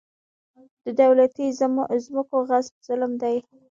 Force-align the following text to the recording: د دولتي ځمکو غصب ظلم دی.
د 0.83 0.85
دولتي 1.01 1.45
ځمکو 2.05 2.37
غصب 2.49 2.75
ظلم 2.87 3.11
دی. 3.21 3.37